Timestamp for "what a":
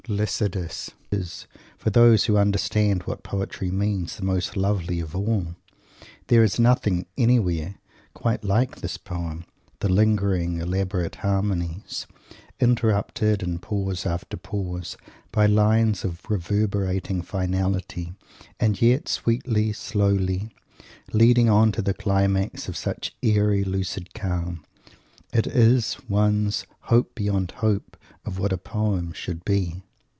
28.39-28.57